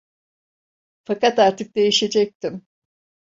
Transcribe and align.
Fakat 1.05 1.39
artık 1.39 1.75
değişecektim. 1.75 2.65